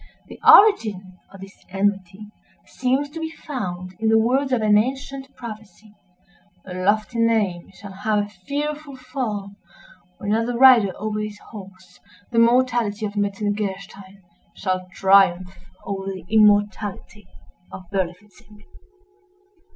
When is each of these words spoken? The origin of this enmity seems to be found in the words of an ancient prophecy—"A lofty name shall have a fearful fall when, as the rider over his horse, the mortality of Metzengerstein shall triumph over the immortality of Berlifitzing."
The 0.29 0.39
origin 0.43 1.19
of 1.31 1.41
this 1.41 1.63
enmity 1.69 2.31
seems 2.65 3.07
to 3.11 3.19
be 3.19 3.29
found 3.29 3.93
in 3.99 4.09
the 4.09 4.17
words 4.17 4.51
of 4.51 4.63
an 4.63 4.75
ancient 4.75 5.35
prophecy—"A 5.35 6.73
lofty 6.73 7.19
name 7.19 7.69
shall 7.75 7.91
have 7.91 8.17
a 8.17 8.27
fearful 8.27 8.95
fall 8.95 9.51
when, 10.17 10.33
as 10.33 10.47
the 10.47 10.57
rider 10.57 10.91
over 10.97 11.19
his 11.19 11.37
horse, 11.51 11.99
the 12.31 12.39
mortality 12.39 13.05
of 13.05 13.15
Metzengerstein 13.15 14.23
shall 14.55 14.87
triumph 14.91 15.55
over 15.85 16.05
the 16.07 16.25
immortality 16.31 17.27
of 17.71 17.83
Berlifitzing." 17.91 18.63